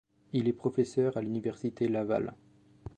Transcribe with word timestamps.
Il 0.33 0.47
est 0.47 0.51
professeur 0.53 1.15
à 1.15 1.21
l'Université 1.21 1.87
Laval. 1.87 2.33